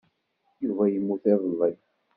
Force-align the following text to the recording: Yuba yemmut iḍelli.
Yuba 0.63 0.85
yemmut 0.87 1.23
iḍelli. 1.33 1.71